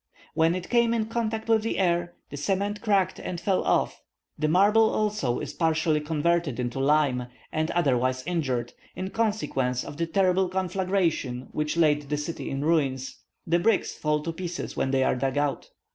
When 0.33 0.55
it 0.55 0.71
came 0.71 0.95
in 0.95 1.05
contact 1.05 1.47
with 1.47 1.61
the 1.61 1.77
air, 1.77 2.15
the 2.31 2.35
cement 2.35 2.81
cracked 2.81 3.19
and 3.19 3.39
fell 3.39 3.63
off. 3.63 4.01
The 4.39 4.47
marble 4.47 4.89
also 4.89 5.37
is 5.37 5.53
partially 5.53 6.01
converted 6.01 6.59
into 6.59 6.79
lime, 6.79 7.27
or 7.53 7.65
otherwise 7.75 8.23
injured, 8.25 8.73
in 8.95 9.11
consequence 9.11 9.83
of 9.83 9.97
the 9.97 10.07
terrible 10.07 10.49
conflagration 10.49 11.49
which 11.51 11.77
laid 11.77 12.09
the 12.09 12.17
city 12.17 12.49
in 12.49 12.65
ruins. 12.65 13.19
The 13.45 13.59
bricks 13.59 13.93
fall 13.93 14.23
to 14.23 14.33
pieces 14.33 14.75
when 14.75 14.89
they 14.89 15.03
are 15.03 15.15
dug 15.15 15.37
out. 15.37 15.69